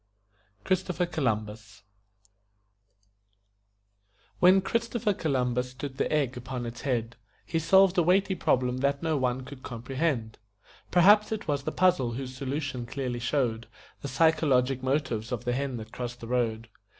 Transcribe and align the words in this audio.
CHRISTOPHER 0.63 1.05
COLUMBUS 1.05 1.83
When 4.39 4.59
Christopher 4.59 5.13
Columbus 5.13 5.69
stood 5.69 5.97
the 5.97 6.11
egg 6.11 6.35
upon 6.35 6.65
its 6.65 6.87
end, 6.87 7.17
He 7.45 7.59
solved 7.59 7.99
a 7.99 8.01
weighty 8.01 8.33
problem 8.33 8.77
that 8.79 9.03
no 9.03 9.15
one 9.15 9.41
could 9.45 9.61
comprehend 9.61 10.39
Perhaps 10.89 11.31
it 11.31 11.47
was 11.47 11.65
the 11.65 11.71
puzzle 11.71 12.13
whose 12.13 12.35
solution 12.35 12.87
clearly 12.87 13.19
showed 13.19 13.67
The 14.01 14.07
psychologic 14.07 14.81
motives 14.81 15.31
of 15.31 15.45
the 15.45 15.53
hen 15.53 15.77
that 15.77 15.91
crossed 15.91 16.19
the 16.21 16.25
road. 16.27 16.67